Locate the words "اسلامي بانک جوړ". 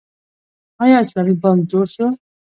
1.03-1.85